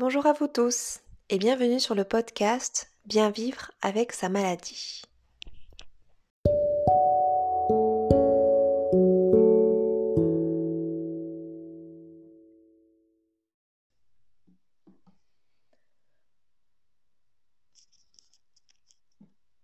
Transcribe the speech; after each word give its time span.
Bonjour 0.00 0.26
à 0.26 0.32
vous 0.32 0.46
tous 0.46 1.00
et 1.28 1.38
bienvenue 1.38 1.80
sur 1.80 1.96
le 1.96 2.04
podcast 2.04 2.88
Bien 3.04 3.30
vivre 3.30 3.72
avec 3.82 4.12
sa 4.12 4.28
maladie. 4.28 5.02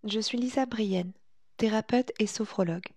Je 0.02 0.18
suis 0.18 0.36
Lisa 0.36 0.66
Brienne, 0.66 1.12
thérapeute 1.58 2.10
et 2.18 2.26
sophrologue. 2.26 2.93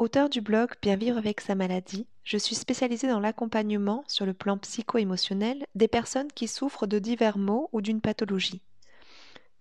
Auteur 0.00 0.30
du 0.30 0.40
blog 0.40 0.70
Bien 0.80 0.96
vivre 0.96 1.18
avec 1.18 1.42
sa 1.42 1.54
maladie, 1.54 2.06
je 2.24 2.38
suis 2.38 2.54
spécialisée 2.54 3.06
dans 3.06 3.20
l'accompagnement 3.20 4.02
sur 4.08 4.24
le 4.24 4.32
plan 4.32 4.56
psycho-émotionnel 4.56 5.62
des 5.74 5.88
personnes 5.88 6.32
qui 6.32 6.48
souffrent 6.48 6.86
de 6.86 6.98
divers 6.98 7.36
maux 7.36 7.68
ou 7.74 7.82
d'une 7.82 8.00
pathologie. 8.00 8.62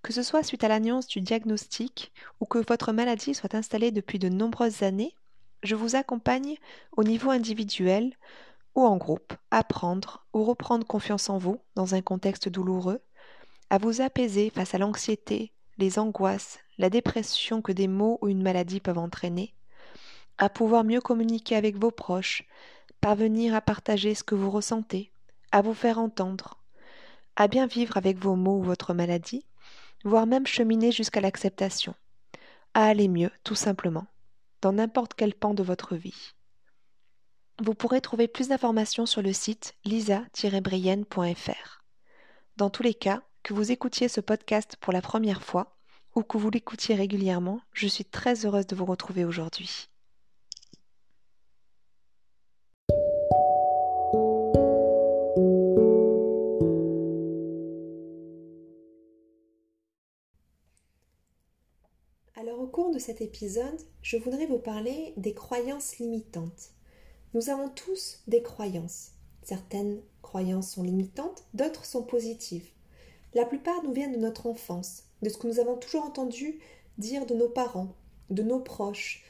Que 0.02 0.14
ce 0.14 0.24
soit 0.24 0.44
suite 0.44 0.64
à 0.64 0.70
l'annonce 0.70 1.08
du 1.08 1.20
diagnostic 1.20 2.14
ou 2.40 2.46
que 2.46 2.58
votre 2.58 2.94
maladie 2.94 3.34
soit 3.34 3.54
installée 3.54 3.92
depuis 3.92 4.18
de 4.18 4.30
nombreuses 4.30 4.82
années, 4.82 5.14
je 5.62 5.76
vous 5.76 5.98
accompagne 5.98 6.56
au 6.96 7.04
niveau 7.04 7.32
individuel 7.32 8.14
ou 8.76 8.86
en 8.86 8.96
groupe 8.96 9.34
à 9.52 9.66
prendre 9.66 10.26
ou 10.32 10.46
reprendre 10.46 10.88
confiance 10.88 11.30
en 11.30 11.38
vous 11.38 11.60
dans 11.76 11.96
un 11.96 12.02
contexte 12.02 12.48
douloureux, 12.48 13.02
à 13.70 13.78
vous 13.78 14.00
apaiser 14.00 14.52
face 14.52 14.74
à 14.74 14.78
l'anxiété, 14.78 15.52
les 15.78 16.00
angoisses, 16.00 16.60
la 16.78 16.90
dépression 16.90 17.62
que 17.62 17.74
des 17.74 17.90
maux 17.90 18.20
ou 18.22 18.30
une 18.30 18.42
maladie 18.42 18.80
peuvent 18.80 19.00
entraîner, 19.00 19.54
à 20.40 20.50
pouvoir 20.50 20.84
mieux 20.84 21.02
communiquer 21.02 21.56
avec 21.56 21.78
vos 21.78 21.92
proches, 21.92 22.44
parvenir 23.02 23.54
à 23.54 23.62
partager 23.62 24.16
ce 24.16 24.24
que 24.24 24.36
vous 24.36 24.50
ressentez, 24.50 25.12
à 25.52 25.62
vous 25.62 25.74
faire 25.74 26.00
entendre, 26.00 26.58
à 27.36 27.48
bien 27.48 27.68
vivre 27.68 27.98
avec 27.98 28.18
vos 28.18 28.36
maux 28.36 28.60
ou 28.60 28.64
votre 28.64 28.94
maladie, 28.94 29.46
voire 30.04 30.26
même 30.26 30.48
cheminer 30.48 30.92
jusqu'à 30.92 31.22
l'acceptation, 31.22 31.94
à 32.74 32.86
aller 32.86 33.10
mieux, 33.10 33.32
tout 33.44 33.56
simplement, 33.56 34.08
dans 34.62 34.72
n'importe 34.72 35.14
quel 35.14 35.34
pan 35.34 35.54
de 35.54 35.64
votre 35.64 35.96
vie. 35.96 36.34
Vous 37.62 37.74
pourrez 37.74 38.00
trouver 38.00 38.30
plus 38.30 38.48
d'informations 38.48 39.06
sur 39.06 39.22
le 39.22 39.34
site 39.34 39.76
lisa-brienne.fr. 39.84 41.84
Dans 42.56 42.70
tous 42.70 42.84
les 42.84 42.94
cas, 42.94 43.22
que 43.44 43.54
vous 43.54 43.72
écoutiez 43.72 44.08
ce 44.08 44.22
podcast 44.22 44.78
pour 44.80 44.94
la 44.94 45.02
première 45.02 45.44
fois 45.44 45.76
ou 46.16 46.24
que 46.24 46.38
vous 46.38 46.50
l'écoutiez 46.50 46.96
régulièrement, 46.96 47.60
je 47.74 47.88
suis 47.88 48.06
très 48.06 48.46
heureuse 48.46 48.68
de 48.68 48.76
vous 48.76 48.86
retrouver 48.86 49.26
aujourd'hui. 49.26 49.90
Au 62.60 62.68
cours 62.68 62.92
de 62.92 63.00
cet 63.00 63.22
épisode, 63.22 63.80
je 64.02 64.18
voudrais 64.18 64.46
vous 64.46 64.60
parler 64.60 65.14
des 65.16 65.34
croyances 65.34 65.98
limitantes. 65.98 66.72
Nous 67.34 67.50
avons 67.50 67.70
tous 67.70 68.22
des 68.28 68.42
croyances. 68.42 69.12
Certaines 69.44 70.02
croyances 70.22 70.72
sont 70.72 70.84
limitantes, 70.84 71.46
d'autres 71.54 71.86
sont 71.86 72.04
positives. 72.04 72.68
La 73.34 73.46
plupart 73.46 73.82
nous 73.84 73.94
viennent 73.94 74.12
de 74.12 74.18
notre 74.18 74.46
enfance, 74.46 75.04
de 75.22 75.30
ce 75.30 75.38
que 75.38 75.48
nous 75.48 75.60
avons 75.60 75.78
toujours 75.78 76.04
entendu 76.04 76.60
dire 76.98 77.26
de 77.26 77.34
nos 77.34 77.48
parents, 77.48 77.96
de 78.30 78.44
nos 78.44 78.60
proches, 78.60 79.24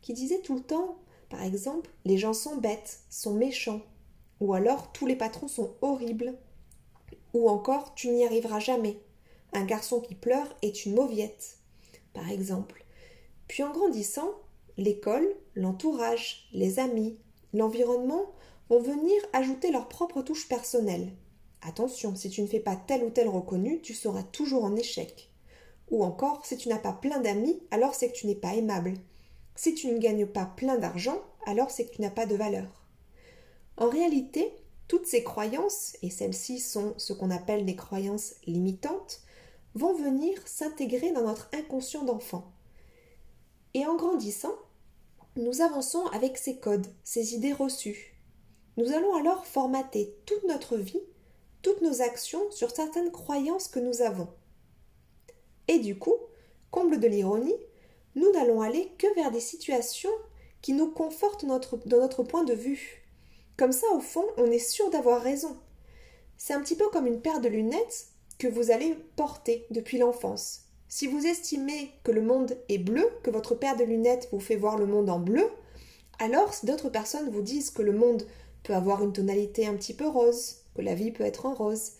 qui 0.00 0.12
disaient 0.12 0.42
tout 0.42 0.54
le 0.54 0.62
temps, 0.62 0.98
par 1.28 1.42
exemple, 1.42 1.90
les 2.04 2.18
gens 2.18 2.34
sont 2.34 2.56
bêtes, 2.56 3.00
sont 3.10 3.34
méchants, 3.34 3.82
ou 4.38 4.54
alors 4.54 4.92
tous 4.92 5.06
les 5.06 5.16
patrons 5.16 5.48
sont 5.48 5.74
horribles, 5.80 6.38
ou 7.34 7.48
encore 7.48 7.96
tu 7.96 8.10
n'y 8.10 8.24
arriveras 8.24 8.60
jamais. 8.60 9.00
Un 9.52 9.64
garçon 9.64 10.00
qui 10.00 10.14
pleure 10.14 10.54
est 10.62 10.86
une 10.86 10.94
mauviette 10.94 11.55
par 12.16 12.30
exemple. 12.30 12.84
Puis 13.46 13.62
en 13.62 13.70
grandissant, 13.70 14.30
l'école, 14.78 15.28
l'entourage, 15.54 16.48
les 16.52 16.78
amis, 16.78 17.18
l'environnement 17.52 18.32
vont 18.70 18.80
venir 18.80 19.20
ajouter 19.32 19.70
leur 19.70 19.86
propre 19.86 20.22
touche 20.22 20.48
personnelle. 20.48 21.12
Attention, 21.60 22.16
si 22.16 22.30
tu 22.30 22.40
ne 22.40 22.46
fais 22.46 22.60
pas 22.60 22.74
tel 22.74 23.04
ou 23.04 23.10
tel 23.10 23.28
reconnu, 23.28 23.80
tu 23.82 23.92
seras 23.92 24.22
toujours 24.22 24.64
en 24.64 24.74
échec. 24.74 25.30
Ou 25.90 26.02
encore, 26.02 26.44
si 26.44 26.56
tu 26.56 26.68
n'as 26.68 26.78
pas 26.78 26.94
plein 26.94 27.20
d'amis, 27.20 27.60
alors 27.70 27.94
c'est 27.94 28.10
que 28.10 28.16
tu 28.16 28.26
n'es 28.26 28.34
pas 28.34 28.54
aimable. 28.54 28.94
Si 29.54 29.74
tu 29.74 29.88
ne 29.88 29.98
gagnes 29.98 30.26
pas 30.26 30.46
plein 30.46 30.78
d'argent, 30.78 31.20
alors 31.44 31.70
c'est 31.70 31.84
que 31.84 31.94
tu 31.94 32.02
n'as 32.02 32.10
pas 32.10 32.26
de 32.26 32.34
valeur. 32.34 32.86
En 33.76 33.88
réalité, 33.88 34.52
toutes 34.88 35.06
ces 35.06 35.22
croyances, 35.22 35.96
et 36.02 36.10
celles-ci 36.10 36.60
sont 36.60 36.94
ce 36.96 37.12
qu'on 37.12 37.30
appelle 37.30 37.66
des 37.66 37.76
croyances 37.76 38.34
limitantes, 38.46 39.20
vont 39.76 39.94
venir 39.94 40.36
s'intégrer 40.46 41.12
dans 41.12 41.24
notre 41.24 41.50
inconscient 41.52 42.02
d'enfant. 42.02 42.50
Et 43.74 43.86
en 43.86 43.94
grandissant, 43.94 44.54
nous 45.36 45.60
avançons 45.60 46.06
avec 46.06 46.38
ces 46.38 46.56
codes, 46.56 46.86
ces 47.04 47.34
idées 47.34 47.52
reçues. 47.52 48.14
Nous 48.78 48.92
allons 48.92 49.14
alors 49.14 49.44
formater 49.44 50.16
toute 50.24 50.44
notre 50.44 50.78
vie, 50.78 51.02
toutes 51.60 51.82
nos 51.82 52.00
actions 52.00 52.50
sur 52.50 52.70
certaines 52.70 53.12
croyances 53.12 53.68
que 53.68 53.78
nous 53.78 54.00
avons. 54.00 54.28
Et 55.68 55.78
du 55.78 55.98
coup, 55.98 56.16
comble 56.70 56.98
de 56.98 57.06
l'ironie, 57.06 57.56
nous 58.14 58.32
n'allons 58.32 58.62
aller 58.62 58.90
que 58.96 59.14
vers 59.14 59.30
des 59.30 59.40
situations 59.40 60.10
qui 60.62 60.72
nous 60.72 60.90
confortent 60.90 61.44
notre, 61.44 61.76
dans 61.86 62.00
notre 62.00 62.22
point 62.22 62.44
de 62.44 62.54
vue. 62.54 63.02
Comme 63.58 63.72
ça, 63.72 63.86
au 63.92 64.00
fond, 64.00 64.24
on 64.38 64.50
est 64.50 64.58
sûr 64.58 64.88
d'avoir 64.88 65.20
raison. 65.20 65.54
C'est 66.38 66.54
un 66.54 66.62
petit 66.62 66.76
peu 66.76 66.88
comme 66.88 67.06
une 67.06 67.20
paire 67.20 67.42
de 67.42 67.48
lunettes 67.48 68.08
que 68.38 68.48
vous 68.48 68.70
allez 68.70 68.96
porter 69.16 69.66
depuis 69.70 69.98
l'enfance. 69.98 70.62
Si 70.88 71.06
vous 71.06 71.26
estimez 71.26 71.90
que 72.04 72.12
le 72.12 72.22
monde 72.22 72.56
est 72.68 72.78
bleu, 72.78 73.08
que 73.22 73.30
votre 73.30 73.54
paire 73.54 73.76
de 73.76 73.84
lunettes 73.84 74.28
vous 74.32 74.40
fait 74.40 74.56
voir 74.56 74.78
le 74.78 74.86
monde 74.86 75.10
en 75.10 75.18
bleu, 75.18 75.48
alors 76.18 76.54
si 76.54 76.66
d'autres 76.66 76.88
personnes 76.88 77.30
vous 77.30 77.42
disent 77.42 77.70
que 77.70 77.82
le 77.82 77.92
monde 77.92 78.26
peut 78.62 78.74
avoir 78.74 79.02
une 79.02 79.12
tonalité 79.12 79.66
un 79.66 79.74
petit 79.74 79.94
peu 79.94 80.06
rose, 80.06 80.58
que 80.74 80.82
la 80.82 80.94
vie 80.94 81.10
peut 81.10 81.24
être 81.24 81.46
en 81.46 81.54
rose, 81.54 81.92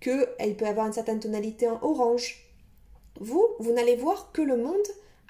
qu'elle 0.00 0.56
peut 0.56 0.66
avoir 0.66 0.86
une 0.86 0.92
certaine 0.92 1.20
tonalité 1.20 1.68
en 1.68 1.82
orange, 1.82 2.48
vous, 3.20 3.46
vous 3.60 3.72
n'allez 3.72 3.96
voir 3.96 4.32
que 4.32 4.42
le 4.42 4.56
monde 4.56 4.76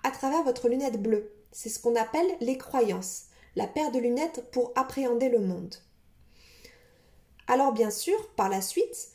à 0.02 0.10
travers 0.10 0.42
votre 0.42 0.68
lunette 0.68 1.00
bleue. 1.00 1.32
C'est 1.52 1.68
ce 1.68 1.78
qu'on 1.78 1.96
appelle 1.96 2.26
les 2.40 2.56
croyances, 2.56 3.24
la 3.56 3.66
paire 3.66 3.92
de 3.92 3.98
lunettes 3.98 4.44
pour 4.52 4.72
appréhender 4.74 5.28
le 5.28 5.40
monde. 5.40 5.74
Alors 7.46 7.72
bien 7.72 7.90
sûr, 7.90 8.30
par 8.36 8.48
la 8.48 8.62
suite, 8.62 9.10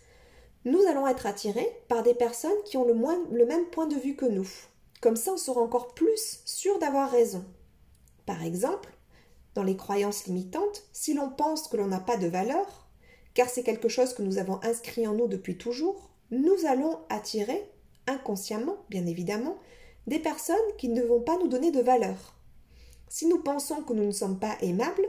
nous 0.68 0.86
allons 0.86 1.08
être 1.08 1.26
attirés 1.26 1.72
par 1.88 2.04
des 2.04 2.14
personnes 2.14 2.52
qui 2.66 2.76
ont 2.76 2.84
le, 2.84 3.46
même 3.46 3.66
point 3.68 3.88
de 3.88 3.96
vue 3.96 4.18
que 4.18 4.26
nous. 4.26 4.50
Comme 5.00 5.16
ça, 5.16 5.32
on 5.32 5.38
sera 5.38 5.62
encore 5.62 5.94
plus 5.94 6.42
sûr 6.44 6.78
d'avoir 6.78 7.10
raison. 7.10 7.46
Par 8.26 8.44
exemple, 8.44 8.90
dans 9.56 9.64
les 9.64 9.78
croyances 9.78 10.26
limitantes, 10.26 10.84
si 10.92 11.14
l'on 11.14 11.30
pense 11.30 11.70
que 11.70 11.78
l'on 11.78 11.88
n'a 11.88 12.02
pas 12.02 12.18
de 12.18 12.28
valeur, 12.28 12.90
car 13.34 13.50
c'est 13.50 13.64
quelque 13.64 13.88
chose 13.88 14.14
que 14.14 14.22
nous 14.22 14.40
avons 14.40 14.60
inscrit 14.62 15.08
en 15.08 15.14
nous 15.14 15.28
depuis 15.28 15.58
toujours, 15.58 16.10
nous 16.32 16.66
allons 16.66 17.00
attirer, 17.08 17.72
inconsciemment, 18.06 18.76
bien 18.90 19.06
évidemment, 19.06 19.58
des 20.06 20.20
personnes 20.20 20.58
qui 20.78 20.90
ne 20.90 21.02
vont 21.02 21.22
pas 21.22 21.38
nous 21.38 21.48
donner 21.48 21.72
de 21.72 21.82
valeur. 21.82 22.36
Si 23.08 23.26
nous 23.26 23.42
pensons 23.42 23.84
que 23.84 23.94
nous 23.94 24.06
ne 24.06 24.12
sommes 24.12 24.40
pas 24.40 24.58
aimables, 24.60 25.08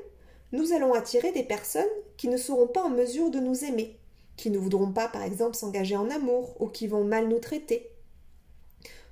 nous 0.53 0.73
allons 0.73 0.95
attirer 0.95 1.33
des 1.33 1.43
personnes 1.43 1.83
qui 2.17 2.29
ne 2.29 2.37
seront 2.37 2.69
pas 2.69 2.85
en 2.85 2.91
mesure 2.91 3.33
de 3.33 3.41
nous 3.41 3.65
aimer, 3.65 3.98
qui 4.39 4.51
ne 4.51 4.57
voudront 4.59 4.91
pas, 4.91 5.09
par 5.09 5.23
exemple, 5.23 5.57
s'engager 5.57 5.97
en 5.97 6.09
amour 6.09 6.57
ou 6.61 6.69
qui 6.69 6.87
vont 6.87 7.05
mal 7.05 7.29
nous 7.29 7.41
traiter. 7.41 7.91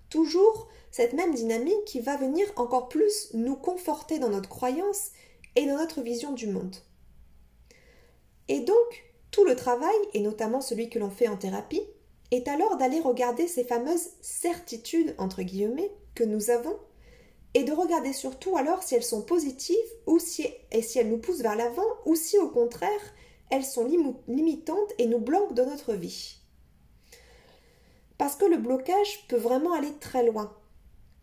Toujours 0.08 0.68
cette 0.90 1.12
même 1.12 1.34
dynamique 1.34 1.84
qui 1.84 2.00
va 2.00 2.16
venir 2.16 2.46
encore 2.56 2.88
plus 2.88 3.28
nous 3.34 3.56
conforter 3.56 4.18
dans 4.18 4.30
notre 4.30 4.48
croyance 4.48 5.10
et 5.56 5.66
dans 5.66 5.76
notre 5.76 6.00
vision 6.00 6.32
du 6.32 6.46
monde. 6.46 6.76
Et 8.48 8.60
donc, 8.60 9.04
tout 9.30 9.44
le 9.44 9.56
travail, 9.56 9.96
et 10.14 10.20
notamment 10.20 10.60
celui 10.60 10.88
que 10.88 10.98
l'on 10.98 11.10
fait 11.10 11.28
en 11.28 11.36
thérapie, 11.36 11.82
est 12.30 12.48
alors 12.48 12.76
d'aller 12.76 13.00
regarder 13.00 13.48
ces 13.48 13.64
fameuses 13.64 14.10
certitudes, 14.20 15.14
entre 15.18 15.42
guillemets, 15.42 15.92
que 16.14 16.24
nous 16.24 16.50
avons, 16.50 16.78
et 17.54 17.64
de 17.64 17.72
regarder 17.72 18.12
surtout 18.12 18.56
alors 18.56 18.82
si 18.82 18.94
elles 18.94 19.02
sont 19.02 19.22
positives 19.22 19.76
ou 20.06 20.18
et 20.70 20.82
si 20.82 20.98
elles 20.98 21.10
nous 21.10 21.18
poussent 21.18 21.40
vers 21.40 21.56
l'avant, 21.56 21.86
ou 22.04 22.14
si 22.14 22.38
au 22.38 22.48
contraire, 22.48 23.00
elles 23.50 23.64
sont 23.64 23.86
limitantes 24.28 24.92
et 24.98 25.06
nous 25.06 25.18
bloquent 25.18 25.54
dans 25.54 25.66
notre 25.66 25.94
vie. 25.94 26.38
Parce 28.18 28.36
que 28.36 28.46
le 28.46 28.56
blocage 28.56 29.26
peut 29.28 29.36
vraiment 29.36 29.72
aller 29.72 29.92
très 30.00 30.24
loin. 30.24 30.56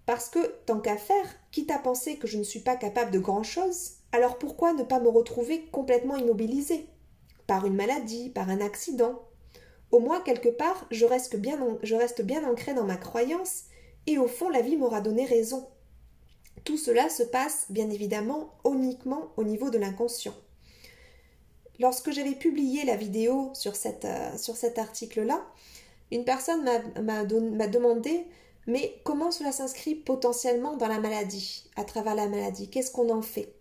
Parce 0.06 0.30
que, 0.30 0.40
tant 0.66 0.80
qu'à 0.80 0.98
faire, 0.98 1.26
quitte 1.52 1.72
à 1.72 1.80
penser 1.80 2.18
que 2.18 2.28
je 2.28 2.38
ne 2.38 2.44
suis 2.44 2.60
pas 2.60 2.76
capable 2.76 3.12
de 3.12 3.20
grand-chose, 3.20 3.94
alors 4.12 4.38
pourquoi 4.38 4.74
ne 4.74 4.84
pas 4.84 5.00
me 5.00 5.10
retrouver 5.10 5.66
complètement 5.72 6.18
immobilisée? 6.18 6.88
Par 7.48 7.66
une 7.66 7.76
maladie, 7.76 8.30
par 8.30 8.50
un 8.50 8.62
accident 8.62 9.22
Au 9.92 10.00
moins, 10.00 10.22
quelque 10.22 10.50
part, 10.50 10.88
je 10.92 11.06
reste 11.06 11.36
bien, 11.36 11.58
bien 12.24 12.50
ancrée 12.50 12.74
dans 12.74 12.86
ma 12.86 12.98
croyance, 12.98 13.64
et 14.06 14.18
au 14.18 14.28
fond, 14.28 14.50
la 14.50 14.62
vie 14.62 14.78
m'aura 14.78 15.02
donné 15.02 15.26
raison. 15.26 15.68
Tout 16.64 16.78
cela 16.78 17.10
se 17.10 17.24
passe, 17.24 17.66
bien 17.70 17.90
évidemment, 17.90 18.54
uniquement 18.66 19.32
au 19.38 19.44
niveau 19.44 19.70
de 19.70 19.78
l'inconscient. 19.78 20.36
Lorsque 21.80 22.12
j'avais 22.12 22.36
publié 22.36 22.86
la 22.86 22.96
vidéo 22.96 23.52
sur, 23.54 23.74
euh, 23.74 24.38
cet 24.38 24.78
article-là, 24.78 25.46
une 26.12 26.26
personne 26.26 26.64
m'a 27.02 27.24
demandé 27.24 28.26
mais 28.66 29.02
comment 29.04 29.32
cela 29.32 29.52
s'inscrit 29.52 29.96
potentiellement 29.96 30.78
dans 30.78 30.88
la 30.88 31.00
maladie, 31.00 31.70
à 31.76 31.84
travers 31.84 32.16
la 32.16 32.28
maladie? 32.28 32.70
Qu'est-ce 32.70 32.92
qu'on 32.92 33.10
en 33.10 33.22
fait? 33.22 33.54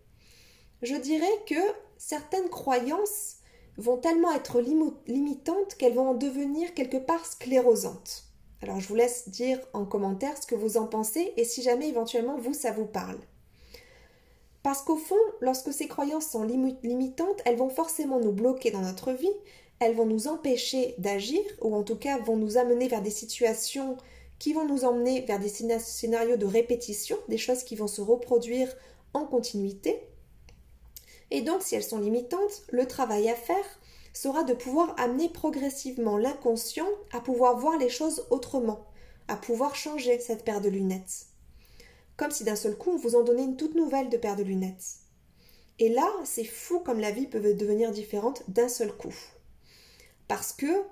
Je 0.81 0.95
dirais 0.95 1.43
que 1.47 1.59
certaines 1.97 2.49
croyances 2.49 3.37
vont 3.77 3.97
tellement 3.97 4.31
être 4.33 4.61
limitantes 4.61 5.75
qu'elles 5.75 5.95
vont 5.95 6.09
en 6.09 6.13
devenir 6.13 6.73
quelque 6.73 6.97
part 6.97 7.25
sclérosantes. 7.25 8.25
Alors 8.61 8.79
je 8.79 8.87
vous 8.87 8.95
laisse 8.95 9.27
dire 9.29 9.59
en 9.73 9.85
commentaire 9.85 10.37
ce 10.41 10.47
que 10.47 10.55
vous 10.55 10.77
en 10.77 10.87
pensez 10.87 11.33
et 11.35 11.43
si 11.43 11.61
jamais 11.61 11.89
éventuellement 11.89 12.37
vous, 12.37 12.53
ça 12.53 12.71
vous 12.71 12.85
parle. 12.85 13.19
Parce 14.63 14.81
qu'au 14.81 14.95
fond, 14.95 15.19
lorsque 15.41 15.73
ces 15.73 15.87
croyances 15.87 16.27
sont 16.27 16.43
limitantes, 16.43 17.41
elles 17.45 17.57
vont 17.57 17.69
forcément 17.69 18.19
nous 18.19 18.31
bloquer 18.31 18.71
dans 18.71 18.81
notre 18.81 19.11
vie, 19.11 19.33
elles 19.79 19.95
vont 19.95 20.05
nous 20.05 20.27
empêcher 20.27 20.95
d'agir, 20.97 21.41
ou 21.61 21.75
en 21.75 21.83
tout 21.83 21.97
cas 21.97 22.17
vont 22.19 22.37
nous 22.37 22.57
amener 22.57 22.87
vers 22.87 23.01
des 23.01 23.09
situations 23.09 23.97
qui 24.39 24.53
vont 24.53 24.65
nous 24.65 24.85
emmener 24.85 25.21
vers 25.21 25.39
des 25.39 25.49
scénarios 25.49 26.37
de 26.37 26.45
répétition, 26.45 27.17
des 27.27 27.37
choses 27.37 27.63
qui 27.63 27.75
vont 27.75 27.87
se 27.87 28.01
reproduire 28.01 28.73
en 29.13 29.25
continuité. 29.25 30.01
Et 31.29 31.41
donc, 31.41 31.61
si 31.61 31.75
elles 31.75 31.83
sont 31.83 31.99
limitantes, 31.99 32.63
le 32.71 32.87
travail 32.87 33.29
à 33.29 33.35
faire 33.35 33.79
sera 34.13 34.43
de 34.43 34.53
pouvoir 34.53 34.95
amener 34.97 35.27
progressivement 35.27 36.17
l'inconscient 36.17 36.87
à 37.11 37.19
pouvoir 37.19 37.57
voir 37.57 37.77
les 37.77 37.89
choses 37.89 38.25
autrement, 38.29 38.85
à 39.27 39.35
pouvoir 39.35 39.75
changer 39.75 40.19
cette 40.19 40.45
paire 40.45 40.61
de 40.61 40.69
lunettes. 40.69 41.27
Comme 42.17 42.31
si 42.31 42.43
d'un 42.43 42.55
seul 42.55 42.77
coup 42.77 42.91
on 42.91 42.97
vous 42.97 43.15
en 43.15 43.23
donnait 43.23 43.43
une 43.43 43.57
toute 43.57 43.75
nouvelle 43.75 44.09
de 44.09 44.17
paire 44.17 44.35
de 44.35 44.43
lunettes. 44.43 44.99
Et 45.79 45.89
là, 45.89 46.07
c'est 46.23 46.43
fou 46.43 46.79
comme 46.79 46.99
la 46.99 47.11
vie 47.11 47.27
peut 47.27 47.53
devenir 47.53 47.91
différente 47.91 48.43
d'un 48.47 48.69
seul 48.69 48.91
coup. 48.91 49.15
Parce 50.27 50.53
que 50.53 50.83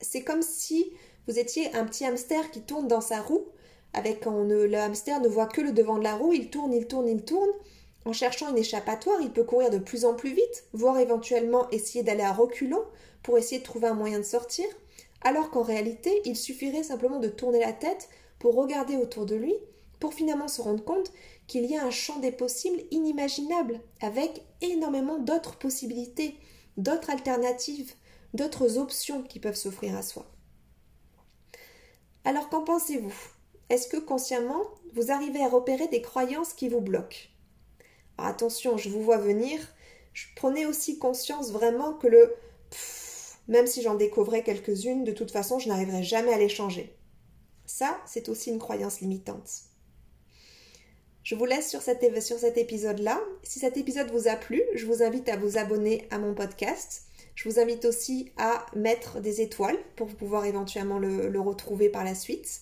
c'est 0.00 0.22
comme 0.22 0.42
si 0.42 0.92
vous 1.26 1.38
étiez 1.38 1.74
un 1.74 1.84
petit 1.84 2.04
hamster 2.04 2.50
qui 2.50 2.62
tourne 2.62 2.88
dans 2.88 3.00
sa 3.00 3.20
roue, 3.20 3.46
avec 3.92 4.24
le 4.26 4.74
hamster 4.74 5.20
ne 5.20 5.28
voit 5.28 5.46
que 5.46 5.60
le 5.60 5.72
devant 5.72 5.98
de 5.98 6.04
la 6.04 6.16
roue, 6.16 6.32
il 6.32 6.50
tourne, 6.50 6.72
il 6.72 6.86
tourne, 6.86 7.08
il 7.08 7.24
tourne, 7.24 7.50
en 8.04 8.12
cherchant 8.12 8.50
une 8.50 8.58
échappatoire, 8.58 9.20
il 9.22 9.32
peut 9.32 9.44
courir 9.44 9.70
de 9.70 9.78
plus 9.78 10.04
en 10.04 10.14
plus 10.14 10.34
vite, 10.34 10.64
voire 10.72 10.98
éventuellement 10.98 11.70
essayer 11.70 12.02
d'aller 12.02 12.22
à 12.22 12.32
reculons 12.32 12.84
pour 13.22 13.38
essayer 13.38 13.60
de 13.60 13.64
trouver 13.64 13.88
un 13.88 13.94
moyen 13.94 14.18
de 14.18 14.24
sortir, 14.24 14.66
alors 15.22 15.50
qu'en 15.50 15.62
réalité, 15.62 16.20
il 16.24 16.36
suffirait 16.36 16.82
simplement 16.82 17.18
de 17.18 17.28
tourner 17.28 17.60
la 17.60 17.72
tête 17.72 18.08
pour 18.38 18.56
regarder 18.56 18.96
autour 18.96 19.24
de 19.24 19.36
lui, 19.36 19.54
pour 20.04 20.12
finalement 20.12 20.48
se 20.48 20.60
rendre 20.60 20.84
compte 20.84 21.10
qu'il 21.46 21.64
y 21.64 21.78
a 21.78 21.82
un 21.82 21.90
champ 21.90 22.18
des 22.18 22.30
possibles 22.30 22.82
inimaginable, 22.90 23.80
avec 24.02 24.42
énormément 24.60 25.18
d'autres 25.18 25.56
possibilités, 25.56 26.36
d'autres 26.76 27.08
alternatives, 27.08 27.94
d'autres 28.34 28.76
options 28.76 29.22
qui 29.22 29.40
peuvent 29.40 29.54
s'offrir 29.54 29.96
à 29.96 30.02
soi. 30.02 30.30
Alors 32.22 32.50
qu'en 32.50 32.64
pensez-vous? 32.64 33.14
Est-ce 33.70 33.88
que 33.88 33.96
consciemment, 33.96 34.62
vous 34.92 35.10
arrivez 35.10 35.42
à 35.42 35.48
repérer 35.48 35.88
des 35.88 36.02
croyances 36.02 36.52
qui 36.52 36.68
vous 36.68 36.82
bloquent? 36.82 37.30
Attention, 38.18 38.76
je 38.76 38.90
vous 38.90 39.02
vois 39.02 39.16
venir. 39.16 39.58
Je 40.12 40.26
prenais 40.36 40.66
aussi 40.66 40.98
conscience 40.98 41.50
vraiment 41.50 41.94
que 41.94 42.08
le 42.08 42.36
même 43.48 43.66
si 43.66 43.80
j'en 43.80 43.94
découvrais 43.94 44.42
quelques-unes, 44.42 45.04
de 45.04 45.12
toute 45.12 45.30
façon, 45.30 45.58
je 45.58 45.70
n'arriverai 45.70 46.02
jamais 46.02 46.34
à 46.34 46.38
les 46.38 46.50
changer. 46.50 46.94
Ça, 47.64 47.98
c'est 48.04 48.28
aussi 48.28 48.50
une 48.50 48.58
croyance 48.58 49.00
limitante. 49.00 49.73
Je 51.24 51.34
vous 51.34 51.46
laisse 51.46 51.68
sur, 51.70 51.82
cet 51.82 52.02
épisode-là. 52.04 53.20
Si 53.42 53.58
cet 53.58 53.76
épisode 53.76 54.10
vous 54.10 54.28
a 54.28 54.36
plu, 54.36 54.62
je 54.74 54.86
vous 54.86 55.02
invite 55.02 55.28
à 55.28 55.36
vous 55.36 55.56
abonner 55.58 56.06
à 56.10 56.18
mon 56.18 56.34
podcast. 56.34 57.04
Je 57.34 57.48
vous 57.48 57.58
invite 57.58 57.86
aussi 57.86 58.30
à 58.36 58.66
mettre 58.76 59.20
des 59.20 59.40
étoiles 59.40 59.78
pour 59.96 60.06
pouvoir 60.08 60.44
éventuellement 60.44 60.98
le, 60.98 61.28
le 61.28 61.40
retrouver 61.40 61.88
par 61.88 62.04
la 62.04 62.14
suite. 62.14 62.60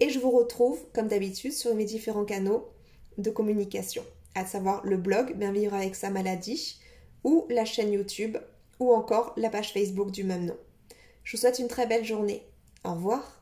Et 0.00 0.08
je 0.08 0.18
vous 0.18 0.30
retrouve, 0.30 0.80
comme 0.94 1.06
d'habitude, 1.06 1.52
sur 1.52 1.74
mes 1.74 1.84
différents 1.84 2.24
canaux 2.24 2.66
de 3.18 3.30
communication 3.30 4.02
à 4.34 4.46
savoir 4.46 4.84
le 4.84 4.96
blog 4.96 5.36
Bien 5.36 5.52
vivre 5.52 5.74
avec 5.74 5.94
sa 5.94 6.10
maladie, 6.10 6.78
ou 7.24 7.46
la 7.50 7.64
chaîne 7.64 7.92
YouTube, 7.92 8.38
ou 8.80 8.92
encore 8.92 9.34
la 9.36 9.50
page 9.50 9.72
Facebook 9.72 10.10
du 10.10 10.24
même 10.24 10.46
nom. 10.46 10.56
Je 11.24 11.36
vous 11.36 11.40
souhaite 11.40 11.58
une 11.58 11.68
très 11.68 11.86
belle 11.86 12.04
journée. 12.04 12.42
Au 12.84 12.94
revoir. 12.94 13.41